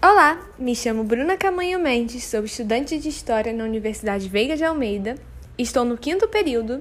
Olá, 0.00 0.38
me 0.56 0.76
chamo 0.76 1.02
Bruna 1.02 1.36
Camanho 1.36 1.80
Mendes, 1.80 2.22
sou 2.22 2.44
estudante 2.44 3.00
de 3.00 3.08
História 3.08 3.52
na 3.52 3.64
Universidade 3.64 4.28
Veiga 4.28 4.56
de 4.56 4.62
Almeida, 4.62 5.16
estou 5.58 5.84
no 5.84 5.98
quinto 5.98 6.28
período, 6.28 6.80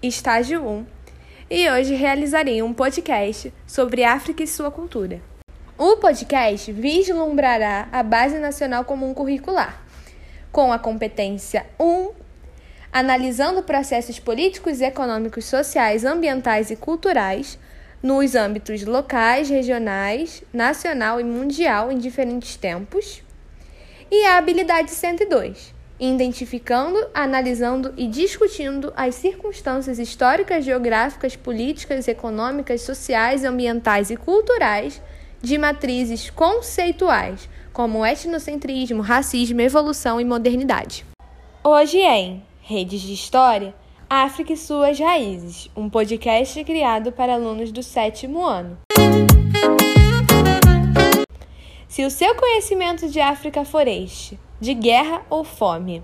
estágio 0.00 0.64
1, 0.64 0.86
e 1.50 1.68
hoje 1.68 1.96
realizarei 1.96 2.62
um 2.62 2.72
podcast 2.72 3.52
sobre 3.66 4.04
África 4.04 4.44
e 4.44 4.46
sua 4.46 4.70
cultura. 4.70 5.20
O 5.76 5.96
podcast 5.96 6.70
vislumbrará 6.70 7.88
a 7.90 8.00
Base 8.00 8.38
Nacional 8.38 8.84
Comum 8.84 9.12
Curricular, 9.12 9.82
com 10.52 10.72
a 10.72 10.78
competência 10.78 11.66
1, 11.80 12.10
analisando 12.92 13.64
processos 13.64 14.20
políticos, 14.20 14.80
econômicos, 14.80 15.46
sociais, 15.46 16.04
ambientais 16.04 16.70
e 16.70 16.76
culturais 16.76 17.58
nos 18.02 18.34
âmbitos 18.34 18.84
locais, 18.84 19.48
regionais, 19.48 20.42
nacional 20.52 21.20
e 21.20 21.24
mundial 21.24 21.92
em 21.92 21.98
diferentes 21.98 22.56
tempos. 22.56 23.22
E 24.10 24.26
a 24.26 24.36
habilidade 24.36 24.90
102, 24.90 25.72
identificando, 26.00 26.98
analisando 27.14 27.94
e 27.96 28.08
discutindo 28.08 28.92
as 28.96 29.14
circunstâncias 29.14 29.98
históricas, 29.98 30.64
geográficas, 30.64 31.36
políticas, 31.36 32.08
econômicas, 32.08 32.82
sociais, 32.82 33.44
ambientais 33.44 34.10
e 34.10 34.16
culturais 34.16 35.00
de 35.40 35.56
matrizes 35.56 36.28
conceituais, 36.28 37.48
como 37.72 38.04
etnocentrismo, 38.04 39.00
racismo, 39.00 39.60
evolução 39.60 40.20
e 40.20 40.24
modernidade. 40.24 41.06
Hoje 41.64 41.98
em 41.98 42.44
Redes 42.60 43.00
de 43.00 43.14
História, 43.14 43.74
África 44.14 44.52
e 44.52 44.58
suas 44.58 44.98
raízes, 44.98 45.70
um 45.74 45.88
podcast 45.88 46.62
criado 46.64 47.10
para 47.12 47.32
alunos 47.32 47.72
do 47.72 47.82
sétimo 47.82 48.44
ano. 48.44 48.76
Se 51.88 52.04
o 52.04 52.10
seu 52.10 52.34
conhecimento 52.34 53.08
de 53.08 53.18
África 53.22 53.64
for 53.64 53.88
este, 53.88 54.38
de 54.60 54.74
guerra 54.74 55.22
ou 55.30 55.42
fome, 55.44 56.02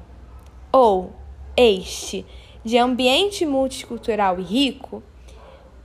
ou 0.73 1.13
este, 1.55 2.25
de 2.65 2.79
ambiente 2.79 3.45
multicultural 3.45 4.41
e 4.41 4.43
rico, 4.43 5.03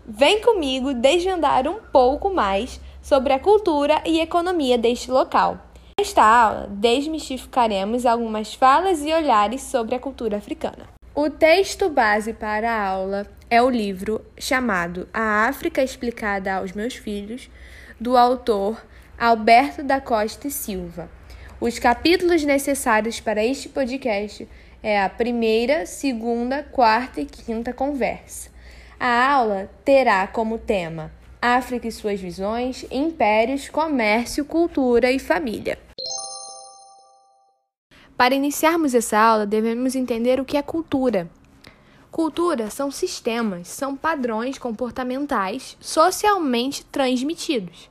vem 0.08 0.40
comigo 0.40 0.94
desvendar 0.94 1.68
um 1.68 1.82
pouco 1.92 2.34
mais 2.34 2.80
sobre 3.02 3.34
a 3.34 3.40
cultura 3.40 4.02
e 4.06 4.22
economia 4.22 4.78
deste 4.78 5.12
local. 5.12 5.58
Nesta 6.00 6.24
aula, 6.24 6.68
desmistificaremos 6.70 8.06
algumas 8.06 8.54
falas 8.54 9.04
e 9.04 9.12
olhares 9.12 9.62
sobre 9.64 9.94
a 9.94 10.00
cultura 10.00 10.38
africana. 10.38 10.93
O 11.16 11.30
texto 11.30 11.92
base 11.92 12.34
para 12.34 12.72
a 12.72 12.88
aula 12.88 13.28
é 13.48 13.62
o 13.62 13.70
livro 13.70 14.26
chamado 14.36 15.08
A 15.14 15.48
África 15.48 15.84
Explicada 15.84 16.56
aos 16.56 16.72
Meus 16.72 16.96
Filhos, 16.96 17.52
do 18.00 18.18
autor 18.18 18.84
Alberto 19.16 19.84
da 19.84 20.02
Costa 20.02 20.48
e 20.48 20.52
Silva. 20.52 21.08
Os 21.62 21.78
capítulos 21.78 22.44
necessários 22.44 23.20
para 23.20 23.46
este 23.46 23.70
podcast 23.70 24.50
é 24.82 25.00
a 25.00 25.08
primeira, 25.08 25.86
segunda, 25.86 26.64
quarta 26.64 27.22
e 27.22 27.26
quinta 27.26 27.72
conversa. 27.72 28.50
A 29.00 29.34
aula 29.34 29.70
terá 29.86 30.26
como 30.26 30.58
tema 30.58 31.12
África 31.40 31.88
e 31.88 31.92
suas 31.92 32.20
visões, 32.20 32.88
impérios, 32.90 33.70
comércio, 33.70 34.44
cultura 34.44 35.12
e 35.12 35.20
família. 35.20 35.78
Para 38.24 38.36
iniciarmos 38.36 38.96
essa 38.96 39.20
aula, 39.20 39.46
devemos 39.46 39.98
entender 39.98 40.40
o 40.40 40.46
que 40.46 40.56
é 40.56 40.62
cultura. 40.62 41.30
Cultura 42.10 42.70
são 42.70 42.90
sistemas, 42.90 43.68
são 43.68 43.98
padrões 43.98 44.58
comportamentais 44.58 45.76
socialmente 45.82 46.86
transmitidos. 46.86 47.90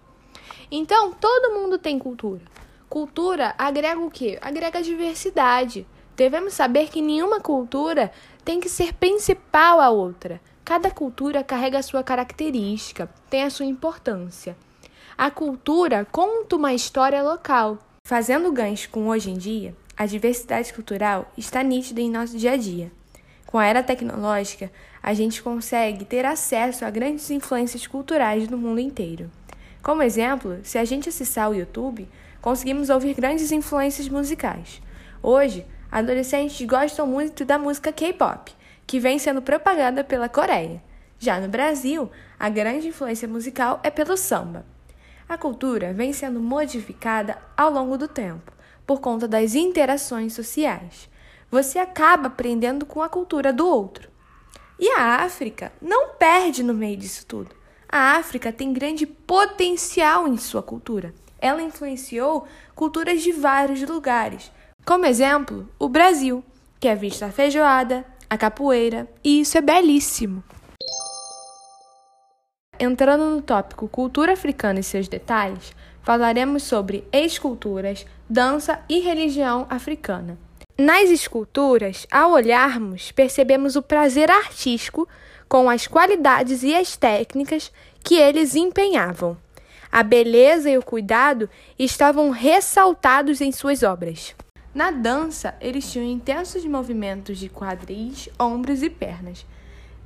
Então, 0.70 1.12
todo 1.12 1.52
mundo 1.52 1.76
tem 1.76 1.98
cultura. 1.98 2.40
Cultura 2.88 3.54
agrega 3.58 4.00
o 4.00 4.10
quê? 4.10 4.38
Agrega 4.40 4.82
diversidade. 4.82 5.86
Devemos 6.16 6.54
saber 6.54 6.88
que 6.88 7.02
nenhuma 7.02 7.38
cultura 7.38 8.10
tem 8.42 8.58
que 8.58 8.70
ser 8.70 8.94
principal 8.94 9.82
à 9.82 9.90
outra. 9.90 10.40
Cada 10.64 10.90
cultura 10.90 11.44
carrega 11.44 11.78
a 11.78 11.82
sua 11.82 12.02
característica, 12.02 13.06
tem 13.28 13.42
a 13.42 13.50
sua 13.50 13.66
importância. 13.66 14.56
A 15.14 15.30
cultura 15.30 16.06
conta 16.10 16.56
uma 16.56 16.72
história 16.72 17.22
local. 17.22 17.76
Fazendo 18.04 18.50
gancho 18.50 18.88
com 18.90 19.08
hoje 19.08 19.30
em 19.30 19.38
dia, 19.38 19.76
a 19.96 20.06
diversidade 20.06 20.72
cultural 20.72 21.30
está 21.36 21.62
nítida 21.62 22.00
em 22.00 22.10
nosso 22.10 22.36
dia 22.36 22.52
a 22.52 22.56
dia. 22.56 22.90
Com 23.46 23.58
a 23.58 23.66
era 23.66 23.82
tecnológica, 23.82 24.72
a 25.02 25.12
gente 25.12 25.42
consegue 25.42 26.04
ter 26.04 26.24
acesso 26.24 26.84
a 26.84 26.90
grandes 26.90 27.30
influências 27.30 27.86
culturais 27.86 28.48
do 28.48 28.56
mundo 28.56 28.80
inteiro. 28.80 29.30
Como 29.82 30.02
exemplo, 30.02 30.58
se 30.62 30.78
a 30.78 30.84
gente 30.84 31.08
acessar 31.08 31.50
o 31.50 31.54
YouTube, 31.54 32.08
conseguimos 32.40 32.88
ouvir 32.88 33.14
grandes 33.14 33.52
influências 33.52 34.08
musicais. 34.08 34.80
Hoje, 35.22 35.66
adolescentes 35.90 36.66
gostam 36.66 37.06
muito 37.06 37.44
da 37.44 37.58
música 37.58 37.92
K-pop, 37.92 38.52
que 38.86 38.98
vem 38.98 39.18
sendo 39.18 39.42
propagada 39.42 40.02
pela 40.02 40.28
Coreia. 40.28 40.82
Já 41.18 41.38
no 41.38 41.48
Brasil, 41.48 42.10
a 42.38 42.48
grande 42.48 42.88
influência 42.88 43.28
musical 43.28 43.80
é 43.82 43.90
pelo 43.90 44.16
samba. 44.16 44.64
A 45.28 45.36
cultura 45.36 45.92
vem 45.92 46.12
sendo 46.12 46.40
modificada 46.40 47.38
ao 47.56 47.70
longo 47.70 47.98
do 47.98 48.08
tempo 48.08 48.51
por 48.86 49.00
conta 49.00 49.26
das 49.28 49.54
interações 49.54 50.32
sociais. 50.32 51.08
Você 51.50 51.78
acaba 51.78 52.28
aprendendo 52.28 52.86
com 52.86 53.02
a 53.02 53.08
cultura 53.08 53.52
do 53.52 53.66
outro. 53.66 54.10
E 54.78 54.88
a 54.90 55.16
África 55.16 55.72
não 55.80 56.10
perde 56.10 56.62
no 56.62 56.74
meio 56.74 56.96
disso 56.96 57.26
tudo. 57.26 57.54
A 57.88 58.16
África 58.16 58.52
tem 58.52 58.72
grande 58.72 59.06
potencial 59.06 60.26
em 60.26 60.36
sua 60.36 60.62
cultura. 60.62 61.14
Ela 61.38 61.62
influenciou 61.62 62.46
culturas 62.74 63.22
de 63.22 63.32
vários 63.32 63.82
lugares. 63.82 64.50
Como 64.84 65.06
exemplo, 65.06 65.68
o 65.78 65.88
Brasil, 65.88 66.42
que 66.80 66.88
é 66.88 66.94
vista 66.94 67.26
a 67.26 67.30
feijoada, 67.30 68.04
a 68.28 68.38
capoeira, 68.38 69.06
e 69.22 69.40
isso 69.40 69.58
é 69.58 69.60
belíssimo. 69.60 70.42
Entrando 72.80 73.26
no 73.26 73.42
tópico 73.42 73.86
cultura 73.86 74.32
africana 74.32 74.80
e 74.80 74.82
seus 74.82 75.06
detalhes, 75.06 75.72
falaremos 76.02 76.62
sobre 76.62 77.04
esculturas, 77.12 78.06
dança 78.28 78.80
e 78.88 79.00
religião 79.00 79.66
africana. 79.70 80.38
Nas 80.78 81.10
esculturas, 81.10 82.06
ao 82.10 82.32
olharmos, 82.32 83.12
percebemos 83.12 83.76
o 83.76 83.82
prazer 83.82 84.30
artístico 84.30 85.08
com 85.48 85.68
as 85.68 85.86
qualidades 85.86 86.62
e 86.62 86.74
as 86.74 86.96
técnicas 86.96 87.70
que 88.02 88.14
eles 88.14 88.54
empenhavam. 88.54 89.36
A 89.90 90.02
beleza 90.02 90.70
e 90.70 90.78
o 90.78 90.82
cuidado 90.82 91.48
estavam 91.78 92.30
ressaltados 92.30 93.42
em 93.42 93.52
suas 93.52 93.82
obras. 93.82 94.34
Na 94.74 94.90
dança, 94.90 95.54
eles 95.60 95.92
tinham 95.92 96.06
intensos 96.06 96.64
movimentos 96.64 97.36
de 97.38 97.50
quadris, 97.50 98.30
ombros 98.40 98.82
e 98.82 98.88
pernas. 98.88 99.44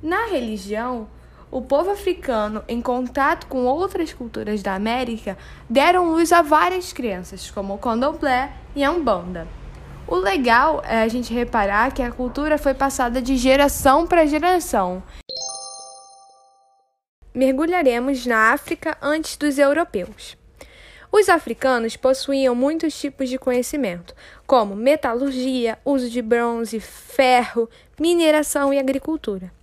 Na 0.03 0.25
religião, 0.25 1.07
o 1.49 1.61
povo 1.61 1.91
africano, 1.91 2.63
em 2.67 2.81
contato 2.81 3.47
com 3.47 3.65
outras 3.65 4.13
culturas 4.13 4.61
da 4.61 4.75
América, 4.75 5.37
deram 5.69 6.11
luz 6.11 6.31
a 6.31 6.41
várias 6.41 6.91
crenças, 6.91 7.49
como 7.49 7.75
o 7.75 7.79
e 8.75 8.83
a 8.83 8.91
umbanda. 8.91 9.47
O 10.07 10.15
legal 10.15 10.81
é 10.85 11.01
a 11.01 11.07
gente 11.07 11.33
reparar 11.33 11.93
que 11.93 12.01
a 12.01 12.11
cultura 12.11 12.57
foi 12.57 12.73
passada 12.73 13.21
de 13.21 13.35
geração 13.37 14.05
para 14.05 14.25
geração. 14.25 15.03
Mergulharemos 17.33 18.25
na 18.25 18.51
África 18.51 18.97
antes 19.01 19.37
dos 19.37 19.57
europeus. 19.57 20.37
Os 21.11 21.29
africanos 21.29 21.95
possuíam 21.95 22.53
muitos 22.53 22.99
tipos 22.99 23.29
de 23.29 23.37
conhecimento, 23.37 24.13
como 24.45 24.75
metalurgia, 24.75 25.77
uso 25.85 26.09
de 26.09 26.21
bronze, 26.21 26.79
ferro, 26.79 27.69
mineração 27.99 28.73
e 28.73 28.79
agricultura. 28.79 29.56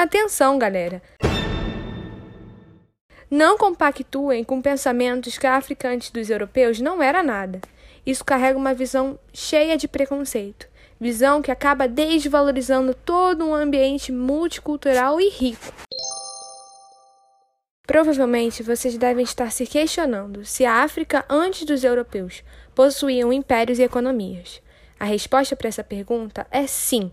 Atenção, 0.00 0.60
galera! 0.60 1.02
Não 3.28 3.58
compactuem 3.58 4.44
com 4.44 4.62
pensamentos 4.62 5.36
que 5.36 5.44
a 5.44 5.56
África 5.56 5.88
antes 5.88 6.12
dos 6.12 6.30
europeus 6.30 6.80
não 6.80 7.02
era 7.02 7.20
nada. 7.20 7.60
Isso 8.06 8.24
carrega 8.24 8.56
uma 8.56 8.72
visão 8.72 9.18
cheia 9.32 9.76
de 9.76 9.88
preconceito, 9.88 10.68
visão 11.00 11.42
que 11.42 11.50
acaba 11.50 11.88
desvalorizando 11.88 12.94
todo 12.94 13.44
um 13.44 13.52
ambiente 13.52 14.12
multicultural 14.12 15.20
e 15.20 15.30
rico. 15.30 15.74
Provavelmente 17.84 18.62
vocês 18.62 18.96
devem 18.96 19.24
estar 19.24 19.50
se 19.50 19.66
questionando 19.66 20.44
se 20.44 20.64
a 20.64 20.84
África 20.84 21.24
antes 21.28 21.64
dos 21.64 21.82
europeus 21.82 22.44
possuíam 22.72 23.32
impérios 23.32 23.80
e 23.80 23.82
economias. 23.82 24.62
A 24.96 25.06
resposta 25.06 25.56
para 25.56 25.66
essa 25.66 25.82
pergunta 25.82 26.46
é 26.52 26.68
sim. 26.68 27.10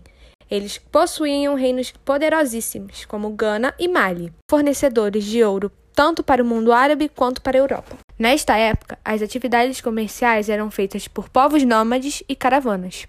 Eles 0.50 0.78
possuíam 0.78 1.54
reinos 1.54 1.90
poderosíssimos, 2.04 3.04
como 3.04 3.30
Gana 3.30 3.74
e 3.78 3.88
Mali, 3.88 4.32
fornecedores 4.48 5.24
de 5.24 5.42
ouro 5.42 5.72
tanto 5.96 6.22
para 6.22 6.42
o 6.42 6.46
mundo 6.46 6.72
árabe 6.72 7.08
quanto 7.08 7.40
para 7.40 7.56
a 7.56 7.60
Europa. 7.60 7.96
Nesta 8.18 8.54
época, 8.56 8.98
as 9.02 9.22
atividades 9.22 9.80
comerciais 9.80 10.50
eram 10.50 10.70
feitas 10.70 11.08
por 11.08 11.30
povos 11.30 11.64
nômades 11.64 12.22
e 12.28 12.36
caravanas. 12.36 13.06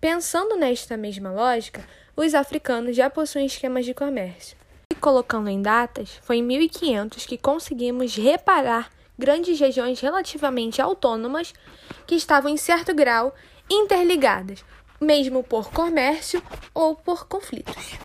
Pensando 0.00 0.56
nesta 0.56 0.96
mesma 0.96 1.30
lógica, 1.30 1.86
os 2.16 2.34
africanos 2.34 2.96
já 2.96 3.10
possuem 3.10 3.44
esquemas 3.44 3.84
de 3.84 3.92
comércio. 3.92 4.56
E 4.90 4.94
colocando 4.94 5.50
em 5.50 5.60
datas, 5.60 6.18
foi 6.22 6.38
em 6.38 6.42
1500 6.42 7.26
que 7.26 7.36
conseguimos 7.36 8.16
reparar 8.16 8.90
grandes 9.18 9.60
regiões 9.60 10.00
relativamente 10.00 10.80
autônomas 10.80 11.52
que 12.06 12.14
estavam 12.14 12.50
em 12.50 12.56
certo 12.56 12.94
grau 12.94 13.34
interligadas, 13.70 14.64
mesmo 15.00 15.42
por 15.42 15.70
comércio 15.70 16.42
ou 16.72 16.94
por 16.94 17.26
conflitos. 17.26 17.98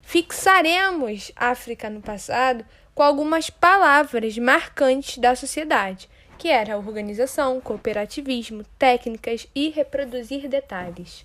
Fixaremos 0.00 1.32
África 1.34 1.88
no 1.88 2.02
passado 2.02 2.64
com 2.94 3.02
algumas 3.02 3.48
palavras 3.48 4.36
marcantes 4.36 5.18
da 5.18 5.34
sociedade, 5.34 6.08
que 6.38 6.48
era 6.48 6.76
organização, 6.76 7.60
cooperativismo, 7.60 8.64
técnicas 8.78 9.46
e 9.54 9.70
reproduzir 9.70 10.48
detalhes. 10.48 11.24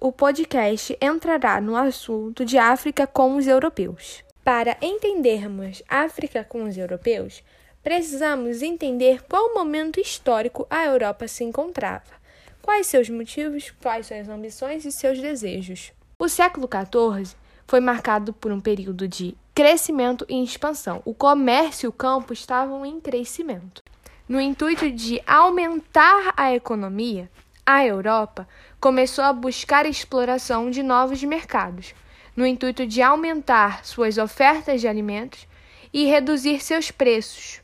O 0.00 0.12
podcast 0.12 0.96
entrará 1.00 1.60
no 1.60 1.76
assunto 1.76 2.44
de 2.44 2.58
África 2.58 3.06
com 3.06 3.36
os 3.36 3.46
europeus. 3.46 4.24
Para 4.44 4.76
entendermos 4.82 5.82
África 5.88 6.42
com 6.42 6.64
os 6.64 6.76
europeus, 6.76 7.42
precisamos 7.82 8.62
entender 8.62 9.22
qual 9.28 9.54
momento 9.54 10.00
histórico 10.00 10.66
a 10.70 10.84
Europa 10.84 11.26
se 11.26 11.42
encontrava, 11.42 12.22
quais 12.62 12.86
seus 12.86 13.08
motivos, 13.08 13.72
quais 13.82 14.06
suas 14.06 14.28
ambições 14.28 14.84
e 14.84 14.92
seus 14.92 15.20
desejos. 15.20 15.92
O 16.18 16.28
século 16.28 16.68
XIV 16.68 17.34
foi 17.66 17.80
marcado 17.80 18.32
por 18.32 18.52
um 18.52 18.60
período 18.60 19.08
de 19.08 19.36
crescimento 19.54 20.24
e 20.28 20.42
expansão. 20.42 21.02
O 21.04 21.12
comércio 21.12 21.86
e 21.86 21.88
o 21.88 21.92
campo 21.92 22.32
estavam 22.32 22.86
em 22.86 23.00
crescimento. 23.00 23.82
No 24.28 24.40
intuito 24.40 24.90
de 24.90 25.20
aumentar 25.26 26.32
a 26.36 26.54
economia, 26.54 27.28
a 27.66 27.84
Europa 27.84 28.46
começou 28.80 29.24
a 29.24 29.32
buscar 29.32 29.86
a 29.86 29.88
exploração 29.88 30.70
de 30.70 30.82
novos 30.82 31.22
mercados, 31.24 31.94
no 32.36 32.46
intuito 32.46 32.86
de 32.86 33.02
aumentar 33.02 33.84
suas 33.84 34.18
ofertas 34.18 34.80
de 34.80 34.88
alimentos 34.88 35.46
e 35.92 36.06
reduzir 36.06 36.60
seus 36.60 36.90
preços, 36.90 37.61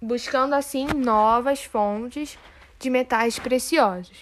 buscando 0.00 0.54
assim 0.54 0.86
novas 0.86 1.64
fontes 1.64 2.38
de 2.78 2.88
metais 2.88 3.38
preciosos. 3.38 4.16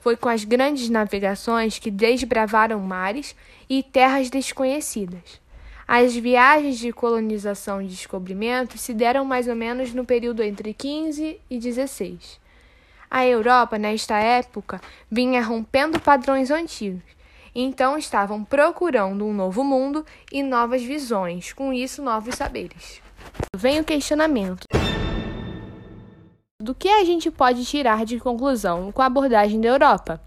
Foi 0.00 0.16
com 0.16 0.28
as 0.28 0.44
grandes 0.44 0.90
navegações 0.90 1.78
que 1.78 1.90
desbravaram 1.90 2.80
mares 2.80 3.34
e 3.68 3.82
terras 3.82 4.28
desconhecidas. 4.28 5.40
As 5.86 6.14
viagens 6.14 6.78
de 6.78 6.92
colonização 6.92 7.80
e 7.80 7.86
descobrimento 7.86 8.76
se 8.76 8.92
deram 8.92 9.24
mais 9.24 9.48
ou 9.48 9.54
menos 9.54 9.94
no 9.94 10.04
período 10.04 10.42
entre 10.42 10.74
15 10.74 11.40
e 11.48 11.58
16. 11.58 12.40
A 13.10 13.24
Europa, 13.24 13.78
nesta 13.78 14.18
época, 14.18 14.80
vinha 15.10 15.42
rompendo 15.42 16.00
padrões 16.00 16.50
antigos, 16.50 17.02
então 17.54 17.96
estavam 17.96 18.42
procurando 18.42 19.24
um 19.24 19.32
novo 19.32 19.62
mundo 19.62 20.04
e 20.32 20.42
novas 20.42 20.82
visões, 20.82 21.52
com 21.52 21.72
isso, 21.72 22.02
novos 22.02 22.34
saberes. 22.34 23.00
Vem 23.56 23.78
o 23.78 23.84
questionamento 23.84 24.66
do 26.64 26.74
que 26.74 26.88
a 26.88 27.04
gente 27.04 27.30
pode 27.30 27.64
tirar 27.66 28.06
de 28.06 28.18
conclusão 28.18 28.90
com 28.90 29.02
a 29.02 29.06
abordagem 29.06 29.60
da 29.60 29.68
Europa? 29.68 30.20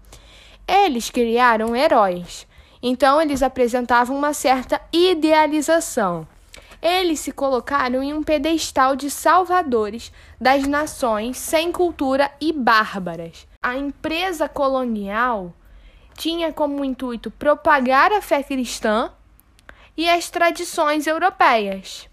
Eles 0.66 1.10
criaram 1.10 1.74
heróis, 1.74 2.46
então 2.80 3.20
eles 3.20 3.42
apresentavam 3.42 4.16
uma 4.16 4.32
certa 4.32 4.80
idealização. 4.92 6.26
Eles 6.80 7.18
se 7.18 7.32
colocaram 7.32 8.00
em 8.04 8.14
um 8.14 8.22
pedestal 8.22 8.94
de 8.94 9.10
salvadores 9.10 10.12
das 10.40 10.64
nações 10.64 11.36
sem 11.36 11.72
cultura 11.72 12.30
e 12.40 12.52
bárbaras. 12.52 13.48
A 13.60 13.76
empresa 13.76 14.48
colonial 14.48 15.52
tinha 16.16 16.52
como 16.52 16.84
intuito 16.84 17.32
propagar 17.32 18.12
a 18.12 18.22
fé 18.22 18.44
cristã 18.44 19.10
e 19.96 20.08
as 20.08 20.30
tradições 20.30 21.08
europeias. 21.08 22.08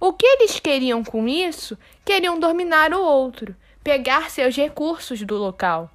O 0.00 0.12
que 0.12 0.24
eles 0.24 0.60
queriam 0.60 1.02
com 1.02 1.26
isso? 1.26 1.76
Queriam 2.04 2.38
dominar 2.38 2.94
o 2.94 3.02
outro, 3.02 3.56
pegar 3.82 4.30
seus 4.30 4.54
recursos 4.54 5.22
do 5.22 5.36
local. 5.36 5.90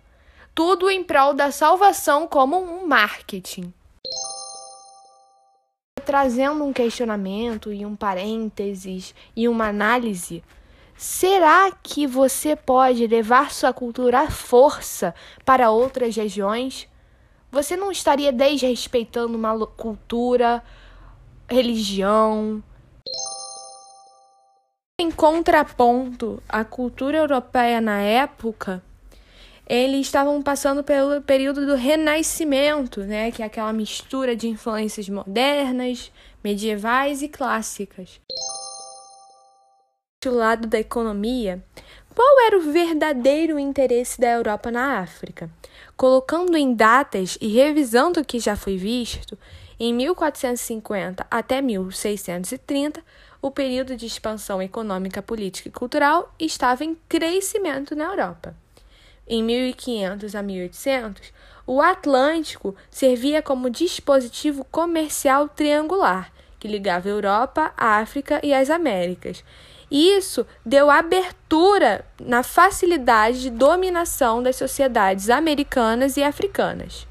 Tudo 0.53 0.89
em 0.89 1.01
prol 1.01 1.33
da 1.33 1.51
salvação 1.51 2.27
como 2.27 2.57
um 2.57 2.85
marketing. 2.85 3.73
Trazendo 6.05 6.65
um 6.65 6.73
questionamento 6.73 7.71
e 7.71 7.85
um 7.85 7.95
parênteses 7.95 9.15
e 9.33 9.47
uma 9.47 9.69
análise, 9.69 10.43
será 10.97 11.71
que 11.71 12.05
você 12.05 12.57
pode 12.57 13.07
levar 13.07 13.51
sua 13.51 13.71
cultura 13.71 14.19
à 14.19 14.29
força 14.29 15.15
para 15.45 15.71
outras 15.71 16.13
regiões? 16.13 16.89
Você 17.49 17.77
não 17.77 17.89
estaria 17.89 18.33
desrespeitando 18.33 19.37
uma 19.37 19.65
cultura, 19.65 20.61
religião, 21.49 22.61
em 25.03 25.11
contraponto 25.11 26.41
à 26.47 26.63
cultura 26.63 27.17
europeia 27.17 27.81
na 27.81 27.99
época, 27.99 28.81
eles 29.67 30.07
estavam 30.07 30.41
passando 30.41 30.81
pelo 30.81 31.21
período 31.21 31.65
do 31.65 31.75
Renascimento, 31.75 33.01
né, 33.01 33.29
que 33.29 33.43
é 33.43 33.45
aquela 33.45 33.73
mistura 33.73 34.33
de 34.33 34.47
influências 34.47 35.09
modernas, 35.09 36.09
medievais 36.41 37.21
e 37.21 37.27
clássicas. 37.27 38.21
Do 40.23 40.33
lado 40.33 40.69
da 40.69 40.79
economia, 40.79 41.61
qual 42.15 42.47
era 42.47 42.57
o 42.57 42.71
verdadeiro 42.71 43.59
interesse 43.59 44.21
da 44.21 44.29
Europa 44.29 44.71
na 44.71 44.99
África? 44.99 45.49
Colocando 45.97 46.55
em 46.55 46.73
datas 46.73 47.37
e 47.41 47.49
revisando 47.49 48.21
o 48.21 48.25
que 48.25 48.39
já 48.39 48.55
foi 48.55 48.77
visto, 48.77 49.37
em 49.77 49.93
1450 49.93 51.27
até 51.29 51.61
1630, 51.61 53.03
o 53.43 53.51
período 53.51 53.95
de 53.95 54.07
expansão 54.07 54.61
econômica, 54.61 55.21
política 55.21 55.67
e 55.67 55.71
cultural 55.71 56.33
estava 56.39 56.83
em 56.83 56.95
crescimento 57.07 57.95
na 57.95 58.05
Europa. 58.05 58.55
Em 59.27 59.43
1500 59.43 60.33
a 60.33 60.41
1800, 60.41 61.33
o 61.67 61.81
Atlântico 61.81 62.75
servia 62.89 63.41
como 63.41 63.69
dispositivo 63.69 64.65
comercial 64.71 65.47
triangular 65.47 66.31
que 66.63 66.67
ligava 66.69 67.09
a 67.09 67.11
Europa, 67.11 67.73
a 67.75 67.97
África 67.97 68.39
e 68.41 68.53
as 68.53 68.69
Américas. 68.69 69.43
Isso 69.91 70.47
deu 70.65 70.89
abertura 70.89 72.05
na 72.21 72.41
facilidade 72.41 73.41
de 73.41 73.49
dominação 73.49 74.41
das 74.41 74.55
sociedades 74.55 75.29
americanas 75.29 76.15
e 76.15 76.23
africanas. 76.23 77.05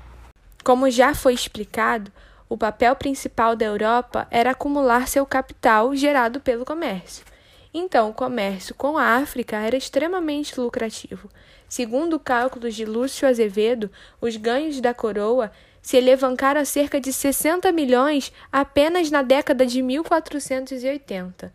Como 0.64 0.90
já 0.90 1.14
foi 1.14 1.34
explicado, 1.34 2.10
o 2.52 2.56
papel 2.58 2.94
principal 2.94 3.56
da 3.56 3.64
Europa 3.64 4.28
era 4.30 4.50
acumular 4.50 5.08
seu 5.08 5.24
capital 5.24 5.96
gerado 5.96 6.38
pelo 6.38 6.66
comércio. 6.66 7.24
Então, 7.72 8.10
o 8.10 8.12
comércio 8.12 8.74
com 8.74 8.98
a 8.98 9.16
África 9.16 9.56
era 9.56 9.74
extremamente 9.74 10.60
lucrativo. 10.60 11.30
Segundo 11.66 12.20
cálculos 12.20 12.74
de 12.74 12.84
Lúcio 12.84 13.26
Azevedo, 13.26 13.90
os 14.20 14.36
ganhos 14.36 14.82
da 14.82 14.92
coroa 14.92 15.50
se 15.80 15.96
elevancaram 15.96 16.60
a 16.60 16.66
cerca 16.66 17.00
de 17.00 17.10
60 17.10 17.72
milhões 17.72 18.30
apenas 18.52 19.10
na 19.10 19.22
década 19.22 19.64
de 19.64 19.80
1480. 19.80 21.50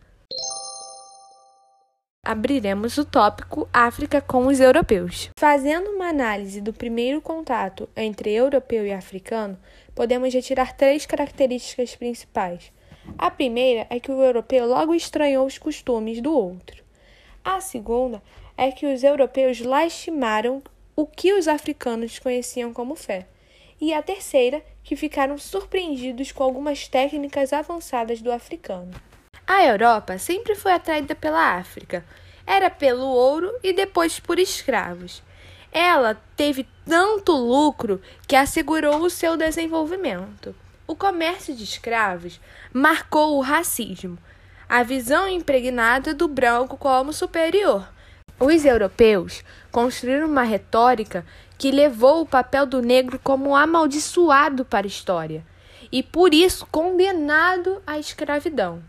Abriremos 2.25 2.98
o 2.98 3.05
tópico 3.05 3.69
África 3.72 4.19
com 4.19 4.48
os 4.48 4.60
europeus. 4.60 5.29
Fazendo 5.39 5.91
uma 5.91 6.10
análise 6.10 6.60
do 6.60 6.74
primeiro 6.74 7.22
contato 7.22 7.88
entre 7.95 8.33
europeu 8.33 8.86
e 8.86 8.91
africano, 8.91 9.57
podemos 9.98 10.32
retirar 10.32 10.77
três 10.77 11.08
características 11.08 11.96
principais. 11.96 12.72
A 13.18 13.32
primeira 13.32 13.88
é 13.89 14.00
que 14.00 14.12
o 14.12 14.22
europeu 14.22 14.68
logo 14.68 14.94
estranhou 14.94 15.44
os 15.48 15.58
costumes 15.58 16.22
do 16.22 16.32
outro. 16.32 16.84
A 17.44 17.60
segunda 17.60 18.22
é 18.56 18.72
que 18.72 18.86
os 18.86 19.04
europeus 19.04 19.60
lastimaram 19.60 20.62
o 20.96 21.08
que 21.08 21.34
os 21.34 21.48
africanos 21.48 22.20
conheciam 22.20 22.72
como 22.72 22.96
fé. 22.96 23.25
E 23.82 23.92
a 23.92 24.04
terceira, 24.04 24.62
que 24.84 24.96
ficaram 24.96 25.36
surpreendidos 25.39 26.32
com 26.32 26.44
algumas 26.44 26.88
técnicas 26.88 27.51
avançadas 27.51 28.22
do 28.22 28.32
africano. 28.32 28.92
A 29.48 29.66
Europa 29.66 30.20
sempre 30.20 30.54
foi 30.54 30.74
atraída 30.74 31.16
pela 31.16 31.58
África. 31.58 32.06
Era 32.46 32.70
pelo 32.70 33.08
ouro 33.08 33.51
e 33.63 33.74
depois 33.74 34.20
por 34.20 34.38
escravos. 34.38 35.24
Ela 35.79 36.19
teve 36.36 36.67
tanto 36.88 37.34
lucro 37.34 38.01
que 38.27 38.36
assegurou 38.36 39.00
o 39.03 39.12
seu 39.12 39.38
desenvolvimento. 39.38 40.55
O 40.88 40.96
comércio 40.96 41.55
de 41.55 41.63
escravos 41.63 42.41
marcou 42.74 43.38
o 43.38 43.41
racismo, 43.41 44.17
a 44.67 44.81
visão 44.81 45.29
impregnada 45.29 46.15
do 46.15 46.27
branco 46.27 46.77
como 46.77 47.13
superior. 47.13 47.88
Os 48.39 48.65
europeus 48.65 49.43
construíram 49.72 50.25
uma 50.25 50.41
retórica 50.41 51.24
que 51.60 51.69
levou 51.69 52.24
o 52.24 52.27
papel 52.27 52.65
do 52.65 52.81
negro 52.81 53.19
como 53.24 53.55
amaldiçoado 53.55 54.65
para 54.65 54.88
a 54.88 54.89
história 54.89 55.46
e 55.91 56.01
por 56.01 56.34
isso 56.34 56.65
condenado 56.72 57.84
à 57.86 58.00
escravidão. 58.00 58.81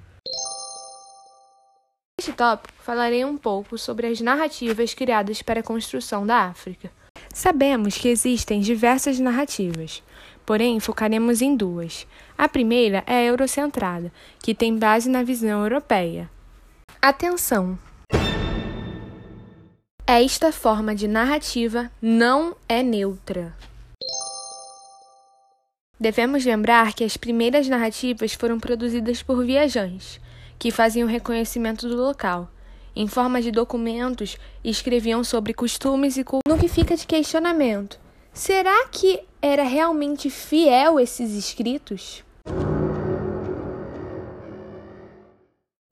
Neste 2.28 2.36
tópico 2.36 2.74
falarei 2.82 3.24
um 3.24 3.38
pouco 3.38 3.78
sobre 3.78 4.06
as 4.06 4.20
narrativas 4.20 4.92
criadas 4.92 5.40
para 5.40 5.60
a 5.60 5.62
construção 5.62 6.26
da 6.26 6.42
África. 6.42 6.90
Sabemos 7.32 7.96
que 7.96 8.06
existem 8.06 8.60
diversas 8.60 9.18
narrativas, 9.18 10.02
porém 10.44 10.78
focaremos 10.78 11.40
em 11.40 11.56
duas. 11.56 12.06
A 12.36 12.46
primeira 12.46 13.02
é 13.06 13.14
a 13.14 13.24
eurocentrada, 13.24 14.12
que 14.42 14.54
tem 14.54 14.76
base 14.76 15.08
na 15.08 15.22
visão 15.22 15.62
europeia. 15.62 16.28
Atenção! 17.00 17.78
Esta 20.06 20.52
forma 20.52 20.94
de 20.94 21.08
narrativa 21.08 21.90
não 22.00 22.54
é 22.68 22.82
neutra. 22.82 23.56
Devemos 25.98 26.44
lembrar 26.44 26.92
que 26.92 27.04
as 27.04 27.16
primeiras 27.16 27.66
narrativas 27.68 28.34
foram 28.34 28.60
produzidas 28.60 29.22
por 29.22 29.42
viajantes, 29.46 30.20
que 30.58 30.70
faziam 30.70 31.08
reconhecimento 31.08 31.88
do 31.88 31.96
local. 31.96 32.50
Em 32.96 33.06
forma 33.06 33.40
de 33.40 33.50
documentos, 33.50 34.36
escreviam 34.64 35.22
sobre 35.22 35.54
costumes 35.54 36.16
e 36.16 36.24
culturas. 36.24 36.42
No 36.48 36.58
que 36.58 36.68
fica 36.68 36.96
de 36.96 37.06
questionamento: 37.06 37.98
será 38.32 38.86
que 38.88 39.20
era 39.40 39.62
realmente 39.62 40.28
fiel 40.28 40.98
esses 40.98 41.32
escritos? 41.32 42.24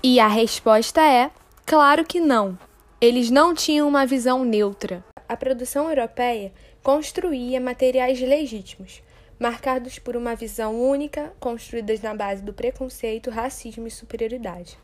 E 0.03 0.19
a 0.19 0.29
resposta 0.29 1.01
é: 1.01 1.31
claro 1.65 2.05
que 2.05 2.19
não. 2.19 2.59
Eles 3.01 3.31
não 3.31 3.55
tinham 3.55 3.87
uma 3.87 4.07
visão 4.07 4.45
neutra. 4.45 5.05
A 5.29 5.37
produção 5.37 5.89
europeia 5.89 6.53
construía 6.83 7.61
materiais 7.61 8.21
legítimos, 8.21 9.03
marcados 9.39 9.99
por 9.99 10.17
uma 10.17 10.35
visão 10.35 10.81
única, 10.81 11.33
construídas 11.39 12.01
na 12.01 12.15
base 12.15 12.43
do 12.43 12.53
preconceito, 12.53 13.31
racismo 13.31 13.87
e 13.87 13.91
superioridade. 13.91 14.79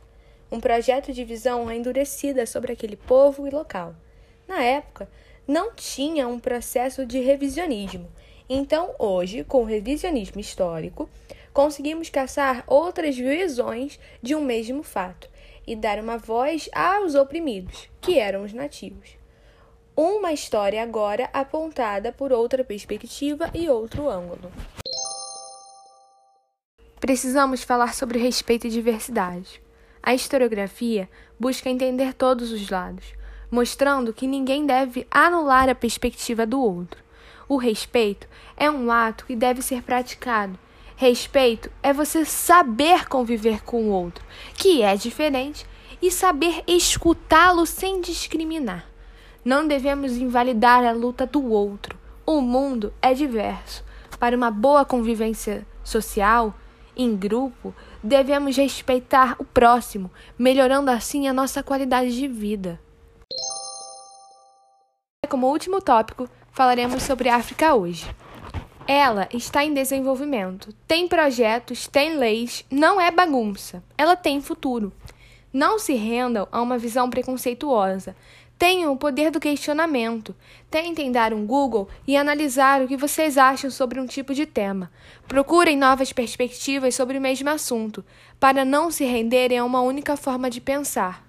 Um 0.50 0.60
projeto 0.60 1.12
de 1.12 1.24
visão 1.24 1.70
endurecida 1.72 2.44
sobre 2.44 2.72
aquele 2.72 2.96
povo 2.96 3.46
e 3.46 3.50
local. 3.50 3.94
Na 4.46 4.62
época, 4.62 5.08
não 5.48 5.72
tinha 5.74 6.28
um 6.28 6.38
processo 6.38 7.06
de 7.06 7.20
revisionismo. 7.20 8.10
Então, 8.48 8.94
hoje, 8.98 9.44
com 9.44 9.62
o 9.62 9.66
revisionismo 9.66 10.40
histórico, 10.40 11.08
conseguimos 11.54 12.10
caçar 12.10 12.64
outras 12.66 13.16
visões 13.16 13.98
de 14.20 14.34
um 14.34 14.44
mesmo 14.44 14.82
fato 14.82 15.30
e 15.66 15.74
dar 15.74 15.98
uma 15.98 16.18
voz 16.18 16.68
aos 16.74 17.14
oprimidos, 17.14 17.88
que 18.00 18.18
eram 18.18 18.44
os 18.44 18.52
nativos. 18.52 19.21
Uma 19.96 20.32
história 20.32 20.82
agora 20.82 21.28
apontada 21.32 22.12
por 22.12 22.32
outra 22.32 22.64
perspectiva 22.64 23.50
e 23.54 23.68
outro 23.68 24.08
ângulo. 24.08 24.50
Precisamos 26.98 27.62
falar 27.62 27.94
sobre 27.94 28.18
respeito 28.18 28.66
e 28.66 28.70
diversidade. 28.70 29.62
A 30.02 30.14
historiografia 30.14 31.08
busca 31.38 31.68
entender 31.68 32.14
todos 32.14 32.52
os 32.52 32.70
lados, 32.70 33.12
mostrando 33.50 34.12
que 34.12 34.26
ninguém 34.26 34.66
deve 34.66 35.06
anular 35.10 35.68
a 35.68 35.74
perspectiva 35.74 36.46
do 36.46 36.60
outro. 36.60 37.02
O 37.48 37.56
respeito 37.56 38.26
é 38.56 38.70
um 38.70 38.90
ato 38.90 39.26
que 39.26 39.36
deve 39.36 39.60
ser 39.62 39.82
praticado 39.82 40.58
Respeito 41.02 41.68
é 41.82 41.92
você 41.92 42.24
saber 42.24 43.08
conviver 43.08 43.64
com 43.64 43.88
o 43.88 43.90
outro, 43.90 44.24
que 44.54 44.82
é 44.82 44.94
diferente, 44.94 45.66
e 46.00 46.12
saber 46.12 46.62
escutá-lo 46.64 47.66
sem 47.66 48.00
discriminar. 48.00 48.91
Não 49.44 49.66
devemos 49.66 50.16
invalidar 50.16 50.84
a 50.84 50.92
luta 50.92 51.26
do 51.26 51.50
outro. 51.50 51.98
O 52.24 52.40
mundo 52.40 52.92
é 53.02 53.12
diverso. 53.12 53.84
Para 54.18 54.36
uma 54.36 54.52
boa 54.52 54.84
convivência 54.84 55.66
social, 55.82 56.54
em 56.96 57.16
grupo, 57.16 57.74
devemos 58.02 58.56
respeitar 58.56 59.34
o 59.40 59.44
próximo, 59.44 60.10
melhorando 60.38 60.90
assim 60.92 61.26
a 61.26 61.32
nossa 61.32 61.60
qualidade 61.62 62.14
de 62.14 62.28
vida. 62.28 62.80
Como 65.28 65.48
último 65.50 65.80
tópico, 65.80 66.28
falaremos 66.52 67.02
sobre 67.02 67.28
a 67.28 67.36
África 67.36 67.74
hoje. 67.74 68.14
Ela 68.86 69.28
está 69.32 69.64
em 69.64 69.74
desenvolvimento, 69.74 70.72
tem 70.86 71.08
projetos, 71.08 71.88
tem 71.88 72.16
leis, 72.16 72.64
não 72.70 73.00
é 73.00 73.10
bagunça. 73.10 73.82
Ela 73.98 74.14
tem 74.14 74.40
futuro. 74.40 74.92
Não 75.52 75.78
se 75.78 75.94
rendam 75.94 76.48
a 76.50 76.62
uma 76.62 76.78
visão 76.78 77.10
preconceituosa. 77.10 78.16
Tenham 78.62 78.92
o 78.92 78.96
poder 78.96 79.32
do 79.32 79.40
questionamento. 79.40 80.36
Tentem 80.70 81.10
dar 81.10 81.34
um 81.34 81.44
Google 81.44 81.88
e 82.06 82.16
analisar 82.16 82.80
o 82.80 82.86
que 82.86 82.96
vocês 82.96 83.36
acham 83.36 83.68
sobre 83.72 83.98
um 83.98 84.06
tipo 84.06 84.32
de 84.32 84.46
tema. 84.46 84.88
Procurem 85.26 85.76
novas 85.76 86.12
perspectivas 86.12 86.94
sobre 86.94 87.18
o 87.18 87.20
mesmo 87.20 87.50
assunto, 87.50 88.04
para 88.38 88.64
não 88.64 88.88
se 88.88 89.04
renderem 89.04 89.58
a 89.58 89.64
uma 89.64 89.80
única 89.80 90.16
forma 90.16 90.48
de 90.48 90.60
pensar. 90.60 91.26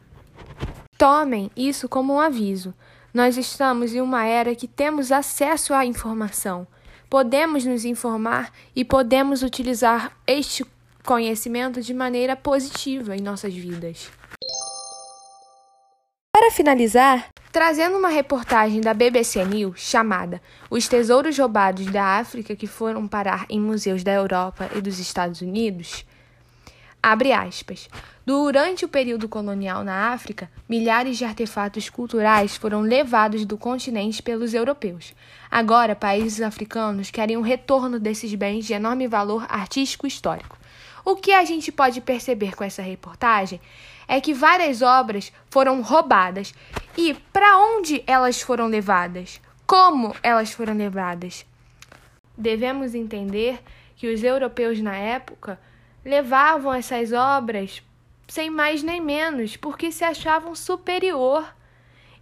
Tomem 0.95 1.49
isso 1.57 1.89
como 1.89 2.13
um 2.13 2.19
aviso. 2.19 2.71
Nós 3.11 3.35
estamos 3.35 3.95
em 3.95 3.99
uma 4.01 4.23
era 4.23 4.53
que 4.53 4.67
temos 4.67 5.11
acesso 5.11 5.73
à 5.73 5.83
informação 5.83 6.67
podemos 7.09 7.63
nos 7.63 7.85
informar 7.85 8.51
e 8.75 8.83
podemos 8.83 9.43
utilizar 9.43 10.17
este 10.25 10.65
conhecimento 11.03 11.79
de 11.79 11.93
maneira 11.93 12.35
positiva 12.35 13.15
em 13.15 13.21
nossas 13.21 13.53
vidas. 13.53 14.09
Para 16.35 16.49
finalizar, 16.49 17.29
trazendo 17.51 17.95
uma 17.95 18.09
reportagem 18.09 18.81
da 18.81 18.91
BBC 18.91 19.45
News 19.45 19.81
chamada 19.81 20.41
Os 20.67 20.87
Tesouros 20.87 21.37
Roubados 21.37 21.85
da 21.85 22.17
África 22.17 22.55
que 22.55 22.65
foram 22.65 23.07
parar 23.07 23.45
em 23.47 23.59
museus 23.59 24.03
da 24.03 24.11
Europa 24.13 24.67
e 24.75 24.81
dos 24.81 24.97
Estados 24.97 25.41
Unidos, 25.41 26.03
Abre 27.05 27.33
aspas. 27.33 27.89
Durante 28.25 28.85
o 28.85 28.87
período 28.87 29.27
colonial 29.27 29.83
na 29.83 30.13
África, 30.13 30.49
milhares 30.69 31.17
de 31.17 31.25
artefatos 31.25 31.89
culturais 31.89 32.55
foram 32.55 32.79
levados 32.79 33.45
do 33.45 33.57
continente 33.57 34.23
pelos 34.23 34.53
europeus. 34.53 35.13
Agora, 35.51 35.97
países 35.97 36.39
africanos 36.39 37.11
querem 37.11 37.35
um 37.35 37.41
retorno 37.41 37.99
desses 37.99 38.33
bens 38.35 38.65
de 38.65 38.71
enorme 38.71 39.05
valor 39.05 39.45
artístico 39.49 40.07
histórico. 40.07 40.57
O 41.05 41.15
que 41.15 41.33
a 41.33 41.43
gente 41.43 41.71
pode 41.71 41.99
perceber 42.01 42.55
com 42.55 42.63
essa 42.63 42.81
reportagem 42.81 43.59
é 44.07 44.21
que 44.21 44.33
várias 44.33 44.81
obras 44.81 45.31
foram 45.49 45.81
roubadas. 45.81 46.53
E 46.97 47.13
para 47.13 47.57
onde 47.57 48.03
elas 48.07 48.41
foram 48.41 48.67
levadas? 48.67 49.41
Como 49.65 50.15
elas 50.23 50.51
foram 50.51 50.73
levadas? 50.73 51.45
Devemos 52.37 52.95
entender 52.95 53.61
que 53.95 54.07
os 54.07 54.23
europeus 54.23 54.79
na 54.79 54.95
época 54.95 55.59
levavam 56.03 56.73
essas 56.73 57.11
obras 57.11 57.81
sem 58.27 58.49
mais 58.49 58.81
nem 58.81 59.01
menos, 59.01 59.57
porque 59.57 59.91
se 59.91 60.03
achavam 60.03 60.55
superior. 60.55 61.45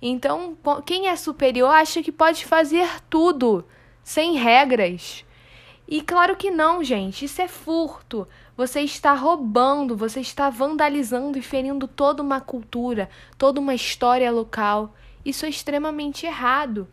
Então, 0.02 0.58
quem 0.86 1.08
é 1.08 1.16
superior 1.16 1.70
acha 1.70 2.02
que 2.02 2.12
pode 2.12 2.46
fazer 2.46 2.90
tudo, 3.10 3.64
sem 4.04 4.36
regras. 4.38 5.24
E 5.92 6.00
claro 6.00 6.38
que 6.38 6.50
não, 6.50 6.82
gente, 6.82 7.26
isso 7.26 7.42
é 7.42 7.50
furto. 7.50 8.26
Você 8.56 8.80
está 8.80 9.14
roubando, 9.14 9.98
você 9.98 10.22
está 10.22 10.50
vandalizando 10.50 11.38
e 11.38 11.42
ferindo 11.42 11.86
toda 11.86 12.24
uma 12.24 12.40
cultura, 12.40 13.10
toda 13.38 13.60
uma 13.60 13.76
história 13.76 14.32
local. 14.32 14.96
Isso 15.26 15.46
é 15.46 15.50
extremamente 15.50 16.26
errado. 16.26 16.88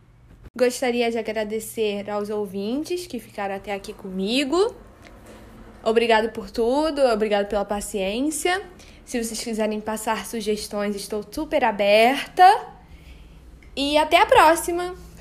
Gostaria 0.53 1.09
de 1.13 1.17
agradecer 1.17 2.11
aos 2.11 2.29
ouvintes 2.29 3.07
que 3.07 3.21
ficaram 3.21 3.55
até 3.55 3.73
aqui 3.73 3.93
comigo. 3.93 4.75
Obrigado 5.85 6.33
por 6.33 6.51
tudo, 6.51 7.01
obrigado 7.03 7.47
pela 7.47 7.65
paciência. 7.65 8.61
Se 9.05 9.23
vocês 9.23 9.41
quiserem 9.41 9.81
passar 9.81 10.27
sugestões, 10.27 10.97
estou 10.97 11.25
super 11.31 11.63
aberta. 11.63 12.45
E 13.77 13.97
até 13.97 14.21
a 14.21 14.27
próxima! 14.27 15.08